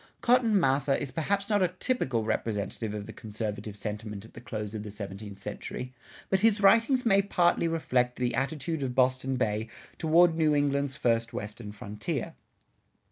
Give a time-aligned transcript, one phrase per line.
[0.21, 4.41] "[63:3] Cotton Mather is perhaps not a typical representative of the conservative sentiment at the
[4.41, 5.93] close of the seventeenth century,
[6.31, 9.69] but his writings may partly reflect the attitude of Boston Bay
[9.99, 12.33] toward New England's first Western frontier.